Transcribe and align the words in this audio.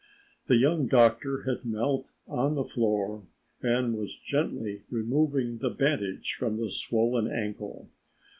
The 0.47 0.55
young 0.55 0.87
doctor 0.87 1.43
had 1.43 1.63
knelt 1.63 2.11
on 2.27 2.55
the 2.55 2.63
floor 2.63 3.27
and 3.61 3.95
was 3.95 4.17
gently 4.17 4.81
removing 4.89 5.59
the 5.59 5.69
bandage 5.69 6.33
from 6.33 6.57
the 6.57 6.71
swollen 6.71 7.27
ankle. 7.27 7.87